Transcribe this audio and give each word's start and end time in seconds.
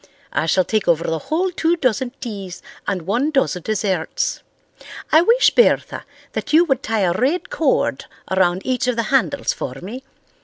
I 0.33 0.47
shall 0.47 0.63
take 0.65 0.87
over 0.87 1.03
the 1.03 1.19
whole 1.29 1.51
two 1.51 1.77
dozen 1.77 2.11
teas 2.19 2.63
and 2.87 3.03
one 3.03 3.29
dozen 3.29 3.61
desserts. 3.61 4.41
I 5.11 5.21
wish, 5.21 5.51
Bertha, 5.51 6.05
that 6.33 6.51
you 6.51 6.65
would 6.65 6.81
tie 6.81 7.01
a 7.01 7.11
red 7.13 7.51
cord 7.51 8.05
around 8.31 8.63
each 8.65 8.87
of 8.87 8.95
the 8.95 9.03
handles 9.13 9.53
for 9.53 9.75
me. 9.75 10.01